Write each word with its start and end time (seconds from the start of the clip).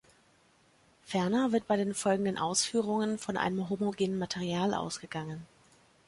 Ferner 1.03 1.51
wird 1.51 1.67
bei 1.67 1.77
den 1.77 1.93
folgenden 1.93 2.39
Ausführungen 2.39 3.19
von 3.19 3.37
einem 3.37 3.69
homogenen 3.69 4.17
Material 4.17 4.73
ausgegangen. 4.73 5.45